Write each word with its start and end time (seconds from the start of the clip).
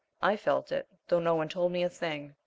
I 0.19 0.35
felt 0.35 0.71
it, 0.71 0.87
though 1.09 1.19
no 1.19 1.35
one 1.35 1.47
told 1.47 1.71
me 1.71 1.83
a 1.83 1.89
thing. 1.91 2.33